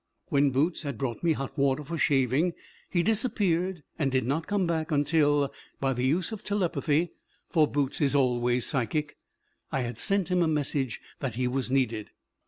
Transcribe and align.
When 0.29 0.49
Boots 0.49 0.81
had 0.81 0.97
brought 0.97 1.21
me 1.21 1.33
hot 1.33 1.55
water 1.59 1.83
for 1.83 1.95
shaving 1.95 2.55
he 2.89 3.03
disappeared 3.03 3.83
and 3.99 4.11
did 4.11 4.25
not 4.25 4.47
come 4.47 4.65
back 4.65 4.89
until, 4.89 5.53
by 5.79 5.93
the 5.93 6.03
use 6.07 6.31
of 6.31 6.43
telepathy 6.43 7.11
(for 7.51 7.67
Boots 7.67 8.01
is 8.01 8.15
always 8.15 8.65
psychic), 8.65 9.17
I 9.71 9.81
had 9.81 9.99
sent 9.99 10.31
him 10.31 10.41
a 10.41 10.47
message 10.47 11.01
that 11.19 11.35
he 11.35 11.47
was 11.47 11.69
needed. 11.69 12.09